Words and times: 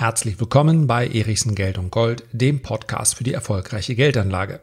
Herzlich 0.00 0.40
willkommen 0.40 0.86
bei 0.86 1.06
Erichsen 1.06 1.54
Geld 1.54 1.76
und 1.76 1.90
Gold, 1.90 2.24
dem 2.32 2.62
Podcast 2.62 3.16
für 3.16 3.22
die 3.22 3.34
erfolgreiche 3.34 3.94
Geldanlage. 3.94 4.60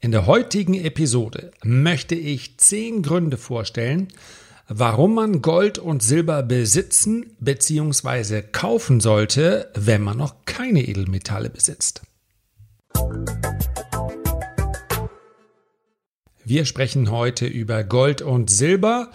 In 0.00 0.12
der 0.12 0.24
heutigen 0.24 0.72
Episode 0.72 1.52
möchte 1.62 2.14
ich 2.14 2.56
zehn 2.56 3.02
Gründe 3.02 3.36
vorstellen, 3.36 4.08
warum 4.66 5.14
man 5.14 5.42
Gold 5.42 5.78
und 5.78 6.02
Silber 6.02 6.42
besitzen 6.42 7.36
bzw. 7.38 8.40
kaufen 8.50 9.00
sollte, 9.00 9.70
wenn 9.74 10.00
man 10.00 10.16
noch 10.16 10.46
keine 10.46 10.88
Edelmetalle 10.88 11.50
besitzt. 11.50 12.00
Wir 16.46 16.64
sprechen 16.64 17.10
heute 17.10 17.44
über 17.44 17.84
Gold 17.84 18.22
und 18.22 18.48
Silber 18.48 19.10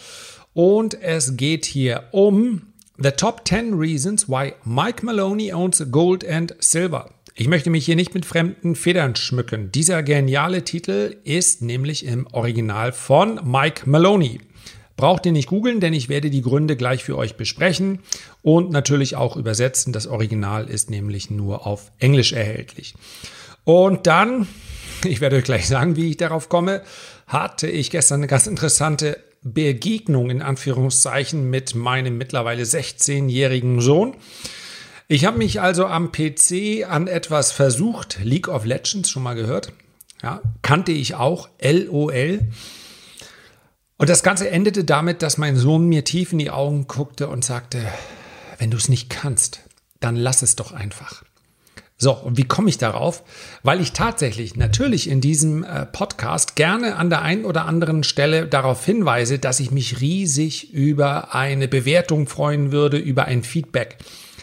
und 0.54 1.02
es 1.02 1.36
geht 1.36 1.66
hier 1.66 2.10
um 2.12 2.71
The 3.04 3.10
Top 3.10 3.48
10 3.48 3.74
Reasons 3.74 4.30
Why 4.30 4.54
Mike 4.64 5.04
Maloney 5.04 5.52
Owns 5.52 5.84
Gold 5.90 6.24
and 6.24 6.56
Silber. 6.60 7.10
Ich 7.34 7.48
möchte 7.48 7.72
mich 7.72 7.84
hier 7.84 7.96
nicht 7.96 8.14
mit 8.14 8.28
fremden 8.28 8.76
Federn 8.76 9.16
schmücken. 9.16 9.72
Dieser 9.72 10.04
geniale 10.04 10.64
Titel 10.64 11.16
ist 11.24 11.64
nämlich 11.64 12.06
im 12.06 12.28
Original 12.32 12.92
von 12.92 13.40
Mike 13.44 13.90
Maloney. 13.90 14.42
Braucht 14.98 15.26
ihr 15.26 15.32
nicht 15.32 15.48
googeln, 15.48 15.80
denn 15.80 15.94
ich 15.94 16.10
werde 16.10 16.30
die 16.30 16.44
Gründe 16.44 16.76
gleich 16.76 17.04
für 17.04 17.18
euch 17.18 17.38
besprechen 17.38 18.00
und 18.44 18.70
natürlich 18.70 19.16
auch 19.16 19.36
übersetzen. 19.36 19.94
Das 19.94 20.06
Original 20.06 20.70
ist 20.70 20.92
nämlich 20.92 21.32
nur 21.32 21.66
auf 21.66 21.92
Englisch 21.98 22.34
erhältlich. 22.34 22.94
Und 23.64 24.06
dann, 24.06 24.48
ich 25.06 25.22
werde 25.22 25.38
euch 25.38 25.44
gleich 25.44 25.68
sagen, 25.68 25.96
wie 25.96 26.12
ich 26.12 26.18
darauf 26.18 26.50
komme, 26.50 26.84
hatte 27.26 27.68
ich 27.68 27.90
gestern 27.90 28.20
eine 28.20 28.28
ganz 28.28 28.46
interessante 28.46 29.18
Begegnung 29.44 30.30
in 30.30 30.42
Anführungszeichen 30.42 31.50
mit 31.50 31.74
meinem 31.74 32.18
mittlerweile 32.18 32.64
16-jährigen 32.64 33.82
Sohn. 33.82 34.16
Ich 35.08 35.26
habe 35.26 35.38
mich 35.38 35.60
also 35.60 35.88
am 35.88 36.12
PC 36.12 36.88
an 36.88 37.08
etwas 37.08 37.52
versucht, 37.52 38.20
League 38.24 38.48
of 38.48 38.66
Legends 38.66 39.10
schon 39.10 39.24
mal 39.24 39.34
gehört. 39.34 39.74
Ja, 40.22 40.42
kannte 40.62 40.92
ich 40.92 41.16
auch, 41.16 41.50
LOL. 41.62 42.42
Und 43.98 44.10
das 44.10 44.24
Ganze 44.24 44.50
endete 44.50 44.84
damit, 44.84 45.22
dass 45.22 45.38
mein 45.38 45.58
Sohn 45.58 45.88
mir 45.88 46.04
tief 46.04 46.32
in 46.32 46.40
die 46.40 46.52
Augen 46.52 46.88
guckte 46.88 47.28
und 47.28 47.44
sagte, 47.44 47.86
wenn 48.60 48.72
du 48.72 48.78
es 48.78 48.90
nicht 48.90 49.10
kannst, 49.10 49.62
dann 50.00 50.16
lass 50.16 50.44
es 50.44 50.56
doch 50.56 50.72
einfach. 50.72 51.24
So, 52.02 52.14
und 52.14 52.36
wie 52.36 52.46
komme 52.46 52.68
ich 52.68 52.80
darauf? 52.80 53.22
Weil 53.62 53.80
ich 53.80 53.92
tatsächlich 53.92 54.56
natürlich 54.56 55.08
in 55.08 55.22
diesem 55.22 55.64
äh, 55.64 55.86
Podcast 55.86 56.56
gerne 56.56 56.96
an 56.96 57.12
der 57.12 57.22
einen 57.22 57.46
oder 57.46 57.68
anderen 57.68 58.04
Stelle 58.04 58.48
darauf 58.48 58.84
hinweise, 58.84 59.38
dass 59.38 59.60
ich 59.60 59.70
mich 59.70 60.02
riesig 60.02 60.74
über 60.74 61.36
eine 61.36 61.68
Bewertung 61.68 62.26
freuen 62.26 62.72
würde, 62.72 62.98
über 62.98 63.26
ein 63.26 63.44
Feedback. 63.44 64.00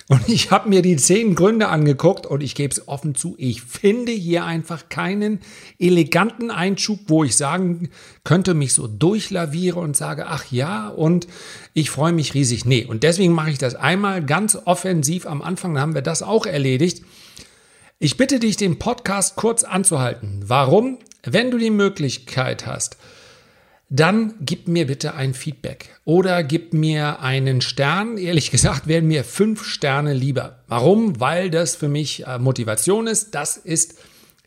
Und 0.07 0.29
ich 0.29 0.53
habe 0.53 0.69
mir 0.69 0.83
die 0.83 0.95
zehn 0.95 1.35
Gründe 1.35 1.67
angeguckt 1.67 2.27
und 2.27 2.45
ich 2.45 2.55
gebe 2.55 2.73
es 2.73 2.87
offen 2.87 3.17
zu, 3.17 3.35
ich 3.39 3.63
finde 3.63 4.13
hier 4.13 4.45
einfach 4.45 4.89
keinen 4.89 5.41
eleganten 5.81 6.53
Einschub, 6.53 7.01
wo 7.09 7.25
ich 7.25 7.37
sagen 7.37 7.91
könnte, 8.23 8.55
mich 8.55 8.73
so 8.73 8.87
durchlaviere 8.87 9.81
und 9.81 9.97
sage, 9.97 10.27
ach 10.29 10.45
ja, 10.53 10.91
und 10.91 11.27
ich 11.75 11.91
freue 11.91 12.13
mich 12.13 12.35
riesig. 12.35 12.65
Nee, 12.67 12.85
und 12.85 13.03
deswegen 13.03 13.33
mache 13.33 13.51
ich 13.51 13.59
das 13.59 13.75
einmal 13.75 14.25
ganz 14.25 14.57
offensiv 14.65 15.27
am 15.27 15.43
Anfang, 15.43 15.75
dann 15.75 15.83
haben 15.83 15.95
wir 15.95 16.03
das 16.03 16.23
auch 16.23 16.47
erledigt. 16.47 17.03
Ich 18.01 18.17
bitte 18.17 18.39
dich, 18.39 18.57
den 18.57 18.79
Podcast 18.79 19.35
kurz 19.35 19.65
anzuhalten. 19.65 20.41
Warum? 20.47 20.99
Wenn 21.25 21.51
du 21.51 21.59
die 21.59 21.71
Möglichkeit 21.71 22.65
hast, 22.65 22.97
dann 23.91 24.35
gib 24.41 24.69
mir 24.69 24.87
bitte 24.87 25.15
ein 25.15 25.35
Feedback 25.35 25.99
oder 26.05 26.45
gib 26.45 26.73
mir 26.73 27.19
einen 27.23 27.61
Stern. 27.61 28.17
Ehrlich 28.17 28.51
gesagt 28.53 28.87
werden 28.87 29.09
mir 29.09 29.25
fünf 29.25 29.65
Sterne 29.65 30.15
lieber. 30.15 30.61
Warum? 30.69 31.19
Weil 31.19 31.51
das 31.51 31.75
für 31.75 31.89
mich 31.89 32.25
äh, 32.25 32.39
Motivation 32.39 33.09
ist. 33.09 33.35
Das 33.35 33.57
ist 33.57 33.99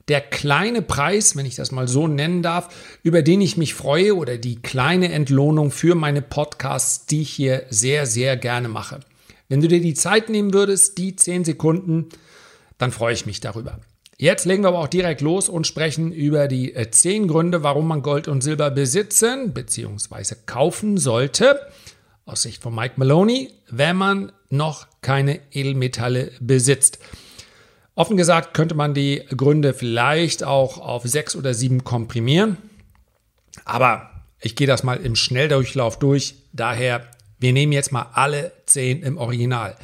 der 0.07 0.21
kleine 0.21 0.81
Preis, 0.81 1.35
wenn 1.35 1.45
ich 1.45 1.55
das 1.55 1.73
mal 1.73 1.89
so 1.89 2.07
nennen 2.07 2.41
darf, 2.43 2.73
über 3.03 3.21
den 3.21 3.41
ich 3.41 3.57
mich 3.57 3.73
freue 3.73 4.15
oder 4.15 4.37
die 4.37 4.61
kleine 4.61 5.11
Entlohnung 5.11 5.71
für 5.71 5.95
meine 5.95 6.21
Podcasts, 6.21 7.05
die 7.05 7.23
ich 7.23 7.31
hier 7.31 7.65
sehr, 7.69 8.05
sehr 8.05 8.37
gerne 8.37 8.69
mache. 8.69 9.01
Wenn 9.49 9.59
du 9.59 9.67
dir 9.67 9.81
die 9.81 9.93
Zeit 9.93 10.29
nehmen 10.29 10.53
würdest, 10.53 10.97
die 10.97 11.17
zehn 11.17 11.43
Sekunden, 11.43 12.07
dann 12.81 12.91
freue 12.91 13.13
ich 13.13 13.27
mich 13.27 13.39
darüber. 13.39 13.79
Jetzt 14.17 14.45
legen 14.45 14.63
wir 14.63 14.69
aber 14.69 14.79
auch 14.79 14.87
direkt 14.87 15.21
los 15.21 15.49
und 15.49 15.67
sprechen 15.67 16.11
über 16.11 16.47
die 16.47 16.73
äh, 16.73 16.89
zehn 16.89 17.27
Gründe, 17.27 17.63
warum 17.63 17.87
man 17.87 18.01
Gold 18.01 18.27
und 18.27 18.41
Silber 18.41 18.71
besitzen 18.71 19.53
bzw. 19.53 20.35
kaufen 20.45 20.97
sollte. 20.97 21.59
Aus 22.25 22.43
Sicht 22.43 22.61
von 22.61 22.73
Mike 22.73 22.95
Maloney, 22.97 23.51
wenn 23.69 23.95
man 23.95 24.31
noch 24.49 24.87
keine 25.01 25.39
Edelmetalle 25.51 26.31
besitzt. 26.39 26.99
Offen 27.93 28.17
gesagt 28.17 28.53
könnte 28.53 28.73
man 28.73 28.93
die 28.93 29.23
Gründe 29.35 29.73
vielleicht 29.73 30.43
auch 30.43 30.79
auf 30.79 31.03
sechs 31.03 31.35
oder 31.35 31.53
sieben 31.53 31.83
komprimieren. 31.83 32.57
Aber 33.63 34.09
ich 34.39 34.55
gehe 34.55 34.67
das 34.67 34.83
mal 34.83 34.97
im 34.97 35.15
Schnelldurchlauf 35.15 35.99
durch. 35.99 36.35
Daher, 36.51 37.07
wir 37.39 37.53
nehmen 37.53 37.73
jetzt 37.73 37.91
mal 37.91 38.07
alle 38.13 38.51
zehn 38.65 39.03
im 39.03 39.17
Original. 39.17 39.75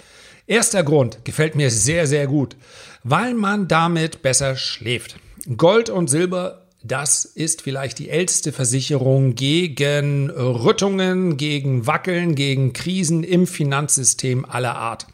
Erster 0.48 0.84
Grund 0.84 1.26
gefällt 1.26 1.56
mir 1.56 1.70
sehr, 1.70 2.08
sehr 2.08 2.26
gut, 2.26 2.56
weil 3.10 3.34
man 3.34 3.68
damit 3.68 4.22
besser 4.22 4.58
schläft. 4.58 5.16
Gold 5.56 5.90
und 5.90 6.10
Silber, 6.10 6.64
das 6.84 7.24
ist 7.24 7.62
vielleicht 7.62 8.00
die 8.00 8.10
älteste 8.10 8.52
Versicherung 8.52 9.36
gegen 9.36 10.30
Rüttungen, 10.30 11.38
gegen 11.38 11.88
Wackeln, 11.88 12.36
gegen 12.36 12.74
Krisen 12.74 13.24
im 13.24 13.48
Finanzsystem 13.48 14.44
aller 14.44 14.76
Art. 14.76 15.08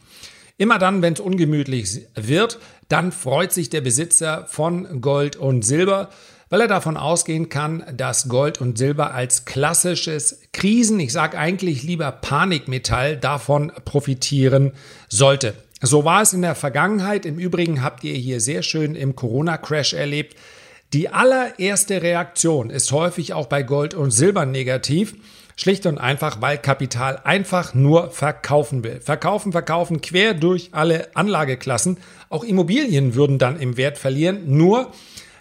Immer 0.58 0.80
dann, 0.80 1.04
wenn 1.04 1.14
es 1.14 1.20
ungemütlich 1.20 2.02
wird, 2.16 2.60
dann 2.90 3.12
freut 3.12 3.52
sich 3.52 3.70
der 3.70 3.82
Besitzer 3.82 4.48
von 4.50 5.02
Gold 5.02 5.36
und 5.36 5.64
Silber, 5.64 6.10
weil 6.50 6.62
er 6.62 6.68
davon 6.68 6.98
ausgehen 6.98 7.50
kann, 7.50 7.84
dass 7.96 8.28
Gold 8.28 8.60
und 8.60 8.78
Silber 8.78 9.14
als 9.14 9.46
klassisches 9.46 10.42
Krisen, 10.52 11.00
ich 11.00 11.12
sage 11.12 11.38
eigentlich 11.38 11.84
lieber 11.84 12.12
Panikmetall, 12.12 13.18
davon 13.18 13.72
profitieren 13.86 14.74
sollte. 15.10 15.54
So 15.86 16.06
war 16.06 16.22
es 16.22 16.32
in 16.32 16.44
der 16.44 16.56
Vergangenheit. 16.56 17.26
Im 17.26 17.38
Übrigen 17.38 17.84
habt 17.84 18.06
ihr 18.06 18.14
hier 18.14 18.40
sehr 18.40 18.64
schön 18.64 18.96
im 18.96 19.18
Corona-Crash 19.18 19.92
erlebt. 19.92 20.38
Die 20.94 21.10
allererste 21.10 22.02
Reaktion 22.02 22.70
ist 22.70 22.94
häufig 22.94 23.34
auch 23.34 23.48
bei 23.48 23.64
Gold 23.64 23.94
und 23.94 24.12
Silber 24.12 24.46
negativ. 24.46 25.14
Schlicht 25.58 25.86
und 25.86 25.98
einfach, 25.98 26.40
weil 26.40 26.58
Kapital 26.58 27.20
einfach 27.26 27.74
nur 27.74 28.12
verkaufen 28.12 28.86
will. 28.86 29.02
Verkaufen, 29.02 29.52
verkaufen, 29.52 30.00
quer 30.00 30.34
durch 30.34 30.70
alle 30.72 31.14
Anlageklassen. 31.18 31.98
Auch 32.30 32.46
Immobilien 32.46 33.14
würden 33.14 33.38
dann 33.38 33.60
im 33.60 33.76
Wert 33.76 33.98
verlieren. 33.98 34.56
Nur 34.56 34.90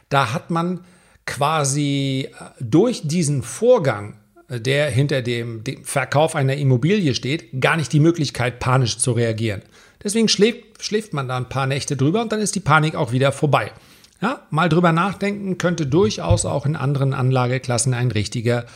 da 0.09 0.33
hat 0.33 0.51
man 0.51 0.81
quasi 1.25 2.31
äh, 2.31 2.45
durch 2.61 3.03
diesen 3.05 3.45
Vorgang, 3.45 4.17
äh, 4.49 4.61
der 4.61 4.91
hinter 4.91 5.23
dem, 5.23 5.63
dem, 5.63 5.85
Verkauf 5.85 6.35
einer 6.35 6.57
Immobilie 6.57 7.15
steht, 7.15 7.61
gar 7.61 7.77
nicht 7.77 7.93
die 7.93 8.01
Möglichkeit, 8.01 8.59
panisch 8.59 8.99
zu 8.99 9.13
reagieren. 9.13 9.63
Deswegen 10.05 10.29
schläft, 10.29 10.83
schläft 10.83 11.13
man 11.13 11.29
da 11.29 11.37
ein 11.37 11.49
paar 11.49 11.67
Nächte 11.67 11.97
drüber 11.97 12.23
und 12.23 12.33
dann 12.33 12.41
ist 12.41 12.55
die 12.55 12.61
Panik 12.61 12.95
auch 12.95 13.13
wieder 13.13 13.33
vorbei. 13.33 13.73
Ja, 14.21 14.47
mal 14.51 14.69
drüber 14.69 14.93
nachdenken 14.93 15.59
könnte 15.59 15.87
durchaus 15.87 16.45
auch 16.45 16.65
in 16.65 16.77
anderen 16.77 17.13
Anlageklassen 17.13 17.93
ein 17.93 18.11
richtiger 18.11 18.67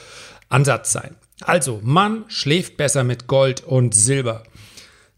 Ansatz 0.48 0.92
sein. 0.92 1.14
Also, 1.40 1.80
man 1.82 2.24
schläft 2.28 2.76
besser 2.76 3.04
mit 3.04 3.26
Gold 3.26 3.62
und 3.62 3.94
Silber. 3.94 4.42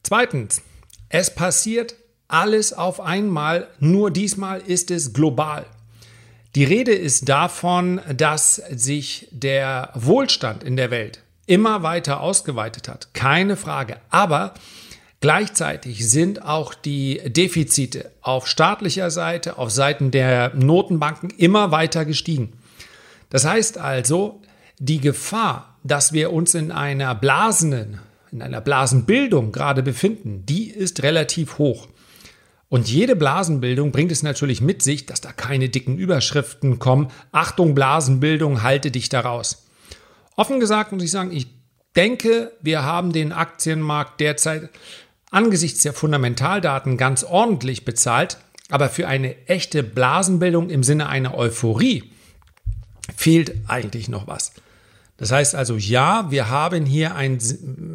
Zweitens, 0.03 0.63
es 1.09 1.35
passiert 1.35 1.95
alles 2.29 2.73
auf 2.73 3.01
einmal, 3.01 3.69
nur 3.79 4.11
diesmal 4.11 4.61
ist 4.61 4.91
es 4.91 5.15
global. 5.15 5.65
Die 6.55 6.65
Rede 6.65 6.93
ist 6.93 7.29
davon, 7.29 8.01
dass 8.15 8.57
sich 8.57 9.29
der 9.31 9.91
Wohlstand 9.95 10.65
in 10.65 10.77
der 10.77 10.91
Welt 10.91 11.23
immer 11.47 11.83
weiter 11.83 12.21
ausgeweitet 12.21 12.89
hat. 12.89 13.15
Keine 13.15 13.57
Frage. 13.57 13.99
Aber 14.11 14.55
gleichzeitig 15.21 16.09
sind 16.09 16.45
auch 16.45 16.75
die 16.75 17.21
Defizite 17.27 18.13
auf 18.21 18.47
staatlicher 18.47 19.11
Seite, 19.11 19.59
auf 19.59 19.71
Seiten 19.71 20.11
der 20.11 20.55
Notenbanken 20.55 21.31
immer 21.31 21.71
weiter 21.71 22.05
gestiegen. 22.05 22.53
Das 23.31 23.45
heißt 23.45 23.79
also, 23.79 24.41
die 24.79 25.01
Gefahr, 25.01 25.77
dass 25.83 26.13
wir 26.13 26.33
uns 26.33 26.55
in 26.55 26.71
einer 26.71 27.15
blasenen, 27.15 28.01
in 28.31 28.43
einer 28.43 28.61
Blasenbildung 28.61 29.53
gerade 29.53 29.83
befinden, 29.83 30.45
die 30.47 30.71
ist 30.71 31.03
relativ 31.03 31.59
hoch. 31.59 31.89
Und 32.69 32.89
jede 32.89 33.17
Blasenbildung 33.17 33.93
bringt 33.93 34.13
es 34.13 34.23
natürlich 34.23 34.61
mit 34.61 34.83
sich, 34.83 35.07
dass 35.07 35.23
da 35.23 35.33
keine 35.33 35.71
dicken 35.71 35.97
Überschriften 35.97 36.79
kommen. 36.79 37.09
Achtung, 37.33 37.75
Blasenbildung, 37.75 38.63
halte 38.63 38.91
dich 38.91 39.09
daraus. 39.09 39.67
Offen 40.37 40.61
gesagt 40.61 40.93
muss 40.93 41.03
ich 41.03 41.11
sagen, 41.11 41.33
ich 41.33 41.47
denke, 41.97 42.53
wir 42.61 42.83
haben 42.83 43.13
den 43.13 43.33
Aktienmarkt 43.33 44.21
derzeit 44.21 44.69
angesichts 45.31 45.83
der 45.83 45.93
Fundamentaldaten 45.93 46.97
ganz 46.97 47.25
ordentlich 47.25 47.85
bezahlt. 47.85 48.39
Aber 48.71 48.89
für 48.91 49.09
eine 49.09 49.35
echte 49.47 49.83
Blasenbildung 49.83 50.69
im 50.69 50.83
Sinne 50.83 51.09
einer 51.09 51.35
Euphorie 51.37 52.13
fehlt 53.17 53.55
eigentlich 53.67 54.09
noch 54.09 54.27
was. 54.27 54.53
Das 55.17 55.33
heißt 55.33 55.55
also, 55.55 55.77
ja, 55.77 56.31
wir 56.31 56.49
haben 56.49 56.87
hier 56.87 57.15
ein 57.15 57.41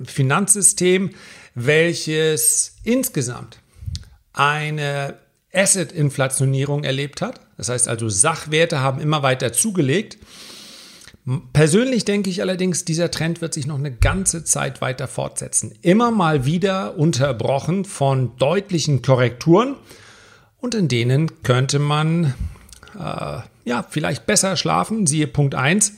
Finanzsystem, 0.05 1.11
welches 1.55 2.75
insgesamt 2.83 3.59
eine 4.33 5.15
Asset-Inflationierung 5.53 6.83
erlebt 6.83 7.21
hat. 7.21 7.39
Das 7.57 7.69
heißt 7.69 7.87
also, 7.87 8.09
Sachwerte 8.09 8.79
haben 8.79 8.99
immer 8.99 9.21
weiter 9.21 9.53
zugelegt. 9.53 10.17
Persönlich 11.53 12.03
denke 12.03 12.29
ich 12.29 12.41
allerdings, 12.41 12.83
dieser 12.83 13.09
Trend 13.09 13.39
wird 13.39 13.53
sich 13.53 13.65
noch 13.65 13.77
eine 13.77 13.93
ganze 13.93 14.43
Zeit 14.43 14.81
weiter 14.81 15.07
fortsetzen. 15.07 15.73
Immer 15.81 16.11
mal 16.11 16.45
wieder 16.45 16.97
unterbrochen 16.97 17.85
von 17.85 18.35
deutlichen 18.37 19.01
Korrekturen 19.01 19.77
und 20.59 20.75
in 20.75 20.89
denen 20.89 21.41
könnte 21.43 21.79
man 21.79 22.33
äh, 22.99 23.39
ja 23.63 23.85
vielleicht 23.89 24.25
besser 24.25 24.57
schlafen, 24.57 25.07
siehe 25.07 25.27
Punkt 25.27 25.55
1, 25.55 25.93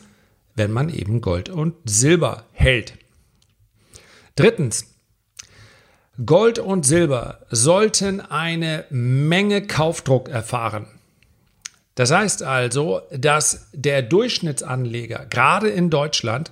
wenn 0.54 0.72
man 0.72 0.90
eben 0.90 1.22
Gold 1.22 1.50
und 1.50 1.74
Silber 1.86 2.44
hält. 2.52 2.94
Drittens, 4.36 4.96
Gold 6.24 6.60
und 6.60 6.86
Silber 6.86 7.40
sollten 7.50 8.22
eine 8.22 8.86
Menge 8.90 9.66
Kaufdruck 9.66 10.30
erfahren. 10.30 10.88
Das 11.96 12.12
heißt 12.12 12.44
also, 12.44 13.02
dass 13.12 13.68
der 13.74 14.02
Durchschnittsanleger 14.02 15.26
gerade 15.30 15.70
in 15.70 15.90
Deutschland 15.90 16.52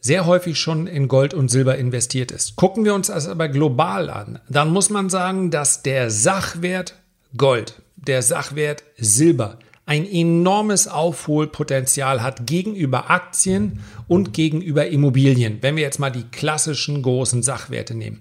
sehr 0.00 0.26
häufig 0.26 0.58
schon 0.58 0.86
in 0.86 1.08
Gold 1.08 1.34
und 1.34 1.48
Silber 1.48 1.76
investiert 1.76 2.30
ist. 2.30 2.56
Gucken 2.56 2.84
wir 2.84 2.94
uns 2.94 3.08
das 3.08 3.26
aber 3.26 3.48
global 3.48 4.10
an, 4.10 4.38
dann 4.48 4.70
muss 4.70 4.90
man 4.90 5.10
sagen, 5.10 5.50
dass 5.50 5.82
der 5.82 6.10
Sachwert 6.10 6.94
Gold, 7.36 7.82
der 7.96 8.22
Sachwert 8.22 8.84
Silber 8.96 9.58
ein 9.86 10.06
enormes 10.06 10.86
Aufholpotenzial 10.86 12.22
hat 12.22 12.46
gegenüber 12.46 13.10
Aktien 13.10 13.80
und 14.06 14.34
gegenüber 14.34 14.86
Immobilien, 14.86 15.58
wenn 15.62 15.76
wir 15.76 15.82
jetzt 15.82 15.98
mal 15.98 16.10
die 16.10 16.24
klassischen 16.24 17.02
großen 17.02 17.42
Sachwerte 17.42 17.94
nehmen. 17.94 18.20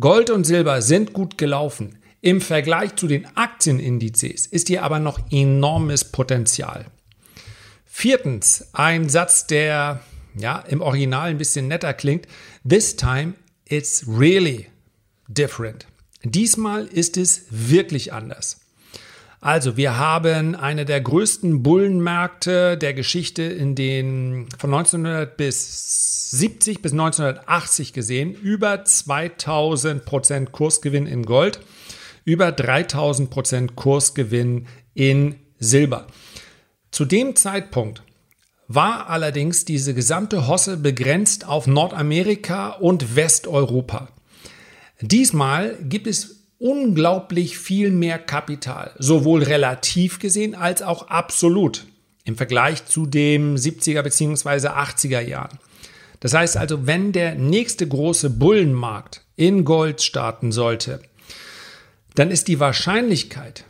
Gold 0.00 0.30
und 0.30 0.44
Silber 0.44 0.80
sind 0.80 1.12
gut 1.12 1.36
gelaufen. 1.36 1.98
Im 2.24 2.40
Vergleich 2.40 2.94
zu 2.94 3.08
den 3.08 3.26
Aktienindizes 3.36 4.46
ist 4.46 4.68
hier 4.68 4.84
aber 4.84 5.00
noch 5.00 5.18
enormes 5.32 6.04
Potenzial. 6.04 6.86
Viertens, 7.84 8.68
ein 8.72 9.08
Satz, 9.08 9.48
der 9.48 10.00
ja 10.38 10.60
im 10.60 10.82
Original 10.82 11.30
ein 11.30 11.38
bisschen 11.38 11.66
netter 11.66 11.92
klingt. 11.92 12.28
This 12.66 12.94
time 12.94 13.34
it's 13.64 14.04
really 14.06 14.68
different. 15.26 15.88
Diesmal 16.22 16.86
ist 16.86 17.16
es 17.16 17.46
wirklich 17.50 18.12
anders. 18.12 18.60
Also, 19.40 19.76
wir 19.76 19.98
haben 19.98 20.54
eine 20.54 20.84
der 20.84 21.00
größten 21.00 21.64
Bullenmärkte 21.64 22.78
der 22.78 22.94
Geschichte 22.94 23.42
in 23.42 23.74
den 23.74 24.46
von 24.56 24.72
1900 24.72 25.36
bis 25.36 26.30
70 26.30 26.80
bis 26.82 26.92
1980 26.92 27.92
gesehen. 27.92 28.32
Über 28.32 28.84
2000 28.84 30.04
Prozent 30.04 30.52
Kursgewinn 30.52 31.08
in 31.08 31.24
Gold, 31.24 31.58
über 32.24 32.52
3000 32.52 33.30
Prozent 33.30 33.76
Kursgewinn 33.76 34.66
in 34.94 35.36
Silber. 35.58 36.06
Zu 36.90 37.04
dem 37.04 37.36
Zeitpunkt 37.36 38.02
war 38.68 39.08
allerdings 39.10 39.64
diese 39.64 39.94
gesamte 39.94 40.46
Hosse 40.46 40.76
begrenzt 40.76 41.46
auf 41.46 41.66
Nordamerika 41.66 42.70
und 42.70 43.16
Westeuropa. 43.16 44.08
Diesmal 45.00 45.76
gibt 45.82 46.06
es 46.06 46.42
unglaublich 46.58 47.58
viel 47.58 47.90
mehr 47.90 48.18
Kapital, 48.18 48.92
sowohl 48.98 49.42
relativ 49.42 50.20
gesehen 50.20 50.54
als 50.54 50.80
auch 50.80 51.08
absolut 51.08 51.86
im 52.24 52.36
Vergleich 52.36 52.86
zu 52.86 53.06
dem 53.06 53.56
70er 53.56 54.02
bzw. 54.02 54.68
80er 54.68 55.20
Jahren. 55.20 55.58
Das 56.20 56.34
heißt 56.34 56.56
also, 56.56 56.86
wenn 56.86 57.10
der 57.10 57.34
nächste 57.34 57.86
große 57.88 58.30
Bullenmarkt 58.30 59.22
in 59.34 59.64
Gold 59.64 60.02
starten 60.02 60.52
sollte, 60.52 61.00
dann 62.14 62.30
ist 62.30 62.48
die 62.48 62.60
Wahrscheinlichkeit, 62.60 63.64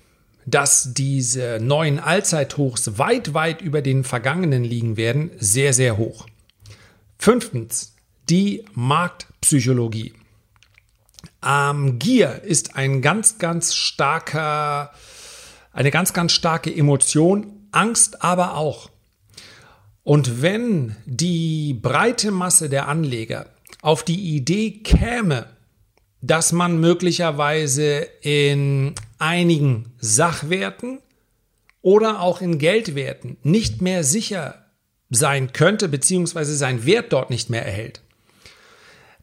dass 0.47 0.93
diese 0.95 1.59
neuen 1.61 1.99
Allzeithochs 1.99 2.99
weit, 2.99 3.35
weit 3.35 3.63
über 3.63 3.83
den 3.83 4.05
vergangenen 4.05 4.65
liegen 4.65 4.97
werden, 4.97 5.31
sehr, 5.39 5.73
sehr 5.73 5.97
hoch. 5.97 6.27
Fünftens, 7.19 7.95
die 8.29 8.65
Marktpsychologie. 8.75 10.15
Ähm, 11.45 11.99
Gier 11.99 12.43
ist 12.43 12.77
ein 12.77 13.03
ganz, 13.03 13.39
ganz 13.39 13.75
starker, 13.75 14.93
eine 15.73 15.91
ganz, 15.91 16.13
ganz 16.13 16.33
starke 16.33 16.75
Emotion, 16.75 17.69
Angst 17.71 18.23
aber 18.23 18.57
auch. 18.57 18.91
Und 20.05 20.43
wenn 20.43 20.97
die 21.07 21.75
breite 21.75 22.33
Masse 22.33 22.69
der 22.69 22.89
Anleger 22.89 23.47
auf 23.83 24.03
die 24.03 24.35
Idee 24.35 24.83
käme, 24.83 25.47
dass 26.23 26.53
man 26.53 26.79
möglicherweise 26.79 28.09
in 28.23 28.95
einigen 29.19 29.93
Sachwerten 29.99 31.01
oder 31.83 32.21
auch 32.21 32.41
in 32.41 32.59
Geldwerten 32.59 33.37
nicht 33.43 33.83
mehr 33.83 34.05
sicher 34.05 34.67
sein 35.11 35.53
könnte, 35.53 35.89
beziehungsweise 35.89 36.57
sein 36.57 36.87
Wert 36.87 37.13
dort 37.13 37.29
nicht 37.29 37.51
mehr 37.51 37.67
erhält, 37.67 38.03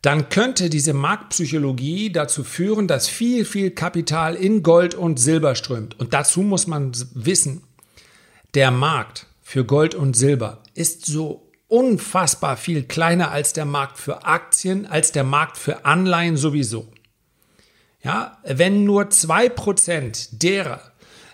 dann 0.01 0.29
könnte 0.29 0.69
diese 0.69 0.93
Marktpsychologie 0.93 2.11
dazu 2.11 2.43
führen, 2.43 2.87
dass 2.87 3.07
viel, 3.07 3.43
viel 3.45 3.71
Kapital 3.71 4.35
in 4.35 4.61
Gold 4.61 4.93
und 4.93 5.19
Silber 5.19 5.55
strömt. 5.55 5.99
Und 5.99 6.13
dazu 6.13 6.41
muss 6.41 6.67
man 6.67 6.91
wissen, 7.13 7.63
der 8.53 8.71
Markt 8.71 9.25
für 9.41 9.65
Gold 9.65 9.95
und 9.95 10.15
Silber 10.15 10.63
ist 10.73 11.05
so 11.05 11.48
unfassbar 11.69 12.57
viel 12.57 12.83
kleiner 12.83 13.31
als 13.31 13.53
der 13.53 13.63
Markt 13.63 13.97
für 13.97 14.25
Aktien, 14.25 14.85
als 14.85 15.13
der 15.13 15.23
Markt 15.23 15.57
für 15.57 15.85
Anleihen 15.85 16.35
sowieso. 16.35 16.91
Ja, 18.03 18.39
wenn 18.43 18.83
nur 18.83 19.09
zwei 19.09 19.47
Prozent 19.47 20.43
derer, 20.43 20.81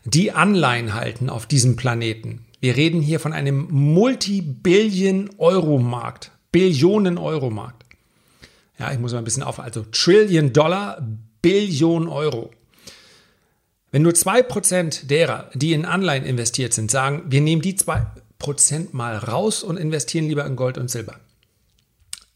die 0.04 0.32
Anleihen 0.32 0.94
halten 0.94 1.32
auf 1.32 1.48
diesem 1.48 1.76
Planeten, 1.76 2.46
wir 2.60 2.76
reden 2.76 3.02
hier 3.02 3.20
von 3.20 3.34
einem 3.34 3.68
Multibillion-Euro-Markt, 3.72 6.30
Billionen-Euro-Markt, 6.52 7.86
ja, 8.78 8.92
ich 8.92 9.00
muss 9.00 9.14
mal 9.14 9.20
ein 9.20 9.24
bisschen 9.24 9.44
auf, 9.44 9.60
also 9.60 9.86
Trillion 9.92 10.52
Dollar, 10.52 11.02
Billion 11.42 12.08
Euro. 12.08 12.52
Wenn 13.92 14.02
nur 14.02 14.14
2% 14.14 15.08
derer, 15.08 15.50
die 15.54 15.74
in 15.74 15.86
Anleihen 15.86 16.26
investiert 16.26 16.74
sind, 16.74 16.92
sagen, 16.92 17.24
wir 17.28 17.40
nehmen 17.40 17.62
die 17.62 17.76
2% 18.42 18.90
mal 18.92 19.18
raus 19.18 19.64
und 19.64 19.78
investieren 19.78 20.28
lieber 20.28 20.46
in 20.46 20.56
Gold 20.56 20.78
und 20.78 20.90
Silber, 20.90 21.20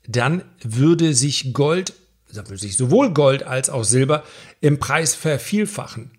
dann 0.07 0.43
würde 0.61 1.13
sich 1.13 1.53
Gold, 1.53 1.93
sich 2.27 2.77
sowohl 2.77 3.13
Gold 3.13 3.43
als 3.43 3.69
auch 3.69 3.83
Silber 3.83 4.23
im 4.61 4.79
Preis 4.79 5.15
vervielfachen, 5.15 6.11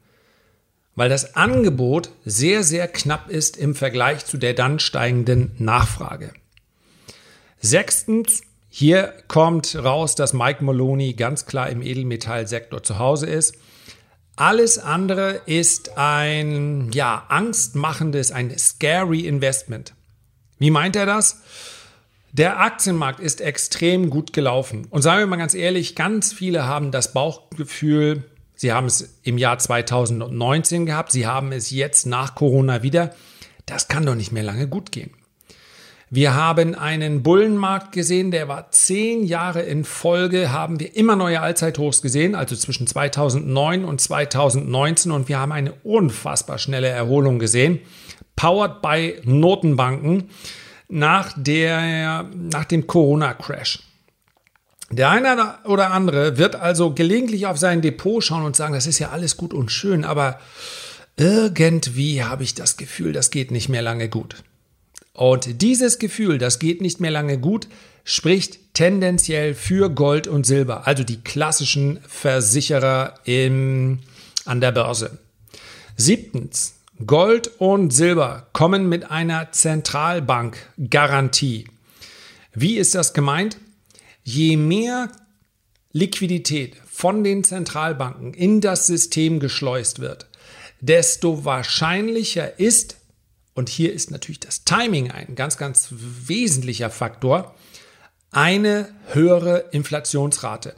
weil 0.95 1.09
das 1.09 1.35
Angebot 1.35 2.11
sehr, 2.25 2.63
sehr 2.63 2.89
knapp 2.89 3.31
ist 3.31 3.57
im 3.57 3.75
Vergleich 3.75 4.25
zu 4.27 4.37
der 4.37 4.55
dann 4.55 4.79
steigenden 4.79 5.53
Nachfrage. 5.59 6.33
Sechstens, 7.61 8.43
hier 8.69 9.13
kommt 9.27 9.75
raus, 9.75 10.15
dass 10.15 10.33
Mike 10.33 10.63
Maloney 10.65 11.15
ganz 11.15 11.47
klar 11.47 11.69
im 11.69 11.83
Edelmetallsektor 11.83 12.83
zu 12.83 12.99
Hause 12.99 13.27
ist. 13.27 13.57
Alles 14.41 14.79
andere 14.79 15.43
ist 15.45 15.99
ein, 15.99 16.93
ja, 16.93 17.27
angstmachendes, 17.29 18.33
ein 18.33 18.57
scary 18.57 19.27
Investment. 19.27 19.93
Wie 20.59 20.71
meint 20.71 20.97
er 20.97 21.05
das? 21.05 21.43
Der 22.33 22.59
Aktienmarkt 22.59 23.21
ist 23.21 23.43
extrem 23.43 24.09
gut 24.09 24.33
gelaufen. 24.33 24.87
Und 24.89 25.03
sagen 25.03 25.21
wir 25.21 25.27
mal 25.27 25.37
ganz 25.37 25.53
ehrlich, 25.53 25.95
ganz 25.95 26.33
viele 26.33 26.65
haben 26.65 26.91
das 26.91 27.13
Bauchgefühl, 27.13 28.25
sie 28.55 28.73
haben 28.73 28.87
es 28.87 29.19
im 29.25 29.37
Jahr 29.37 29.59
2019 29.59 30.87
gehabt, 30.87 31.13
sie 31.13 31.27
haben 31.27 31.53
es 31.53 31.71
jetzt 31.71 32.07
nach 32.07 32.35
Corona 32.35 32.83
wieder. 32.83 33.15
Das 33.67 33.89
kann 33.89 34.07
doch 34.07 34.15
nicht 34.15 34.33
mehr 34.33 34.43
lange 34.43 34.69
gut 34.69 34.91
gehen. 34.91 35.11
Wir 36.13 36.35
haben 36.35 36.75
einen 36.75 37.23
Bullenmarkt 37.23 37.93
gesehen, 37.93 38.33
der 38.33 38.49
war 38.49 38.73
zehn 38.73 39.23
Jahre 39.23 39.63
in 39.63 39.85
Folge, 39.85 40.51
haben 40.51 40.81
wir 40.81 40.97
immer 40.97 41.15
neue 41.15 41.41
Allzeithochs 41.41 42.03
gesehen, 42.03 42.35
also 42.35 42.57
zwischen 42.57 42.89
2009 42.89 43.85
und 43.85 44.01
2019 44.01 45.13
und 45.13 45.29
wir 45.29 45.39
haben 45.39 45.53
eine 45.53 45.73
unfassbar 45.85 46.59
schnelle 46.59 46.89
Erholung 46.89 47.39
gesehen, 47.39 47.79
powered 48.35 48.83
by 48.83 49.21
Notenbanken 49.23 50.31
nach, 50.89 51.33
der, 51.37 52.29
nach 52.35 52.65
dem 52.65 52.89
Corona-Crash. 52.89 53.79
Der 54.91 55.11
eine 55.11 55.59
oder 55.65 55.93
andere 55.93 56.37
wird 56.39 56.57
also 56.57 56.93
gelegentlich 56.93 57.47
auf 57.47 57.57
sein 57.57 57.83
Depot 57.83 58.25
schauen 58.25 58.43
und 58.45 58.57
sagen, 58.57 58.75
das 58.75 58.89
ist 58.89 58.99
ja 58.99 59.11
alles 59.11 59.37
gut 59.37 59.55
und 59.55 59.71
schön, 59.71 60.05
aber 60.05 60.41
irgendwie 61.17 62.25
habe 62.25 62.43
ich 62.43 62.57
das 62.57 62.77
Gefühl, 62.77 63.13
das 63.13 63.31
geht 63.31 63.53
nicht 63.53 63.69
mehr 63.69 63.83
lange 63.83 64.09
gut. 64.09 64.43
Und 65.13 65.63
dieses 65.63 65.99
Gefühl, 65.99 66.39
das 66.39 66.59
geht 66.59 66.81
nicht 66.81 67.01
mehr 67.01 67.11
lange 67.11 67.39
gut, 67.39 67.69
spricht 68.05 68.75
tendenziell 68.75 69.55
für 69.55 69.91
Gold 69.91 70.27
und 70.27 70.47
Silber, 70.47 70.87
also 70.87 71.05
die 71.05 71.21
klassischen 71.21 72.01
Versicherer 72.07 73.15
im, 73.25 73.99
an 74.45 74.61
der 74.61 74.73
Börse. 74.73 75.19
Siebtens, 75.97 76.75
Gold 77.07 77.51
und 77.59 77.93
Silber 77.93 78.49
kommen 78.53 78.89
mit 78.89 79.11
einer 79.11 79.53
Zentralbankgarantie. 79.53 81.67
Wie 82.53 82.77
ist 82.77 82.95
das 82.95 83.15
gemeint? 83.15 83.57
Je 84.23 84.57
mehr 84.57 85.11
Liquidität 85.93 86.77
von 86.87 87.25
den 87.25 87.43
Zentralbanken 87.43 88.35
in 88.35 88.61
das 88.61 88.87
System 88.87 89.41
geschleust 89.41 90.01
wird, 90.01 90.27
desto 90.81 91.45
wahrscheinlicher 91.45 92.59
ist, 92.59 92.97
und 93.61 93.69
hier 93.69 93.93
ist 93.93 94.11
natürlich 94.11 94.41
das 94.41 94.65
Timing 94.65 95.11
ein 95.11 95.35
ganz, 95.35 95.59
ganz 95.59 95.89
wesentlicher 95.91 96.89
Faktor, 96.89 97.55
eine 98.31 98.89
höhere 99.13 99.67
Inflationsrate. 99.73 100.75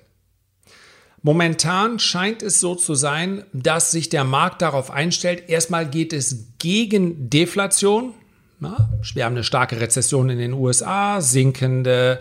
Momentan 1.22 2.00
scheint 2.00 2.42
es 2.42 2.58
so 2.58 2.74
zu 2.74 2.96
sein, 2.96 3.44
dass 3.52 3.92
sich 3.92 4.08
der 4.08 4.24
Markt 4.24 4.62
darauf 4.62 4.90
einstellt, 4.90 5.48
erstmal 5.48 5.88
geht 5.88 6.12
es 6.12 6.48
gegen 6.58 7.30
Deflation. 7.30 8.14
wir 8.58 9.24
haben 9.24 9.34
eine 9.34 9.44
starke 9.44 9.80
Rezession 9.80 10.28
in 10.28 10.38
den 10.38 10.52
USA, 10.52 11.20
sinkende 11.20 12.20